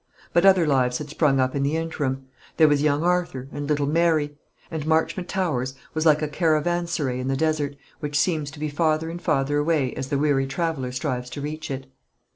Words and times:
But 0.33 0.47
other 0.47 0.65
lives 0.65 0.97
had 0.97 1.11
sprung 1.11 1.39
up 1.39 1.53
in 1.55 1.61
the 1.61 1.77
interim. 1.77 2.25
There 2.57 2.67
was 2.67 2.81
young 2.81 3.03
Arthur, 3.03 3.47
and 3.51 3.69
little 3.69 3.85
Mary; 3.85 4.35
and 4.71 4.83
Marchmont 4.87 5.29
Towers 5.29 5.75
was 5.93 6.07
like 6.07 6.23
a 6.23 6.27
caravanserai 6.27 7.19
in 7.19 7.27
the 7.27 7.37
desert, 7.37 7.75
which 7.99 8.17
seems 8.17 8.49
to 8.49 8.59
be 8.59 8.67
farther 8.67 9.11
and 9.11 9.21
farther 9.21 9.57
away 9.59 9.93
as 9.93 10.07
the 10.09 10.17
weary 10.17 10.47
traveller 10.47 10.91
strives 10.91 11.29
to 11.29 11.41
reach 11.41 11.69
it. 11.69 11.85